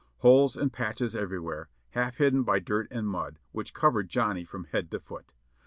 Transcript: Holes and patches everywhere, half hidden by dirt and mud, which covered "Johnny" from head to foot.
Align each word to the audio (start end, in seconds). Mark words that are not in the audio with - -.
Holes 0.21 0.57
and 0.57 0.73
patches 0.73 1.15
everywhere, 1.15 1.69
half 1.91 2.17
hidden 2.17 2.41
by 2.41 2.57
dirt 2.57 2.87
and 2.89 3.07
mud, 3.07 3.37
which 3.51 3.75
covered 3.75 4.09
"Johnny" 4.09 4.43
from 4.43 4.63
head 4.63 4.89
to 4.89 4.99
foot. 4.99 5.35